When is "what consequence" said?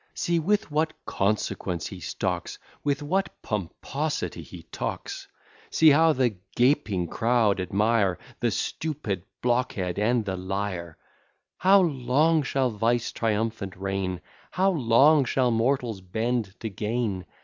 0.71-1.85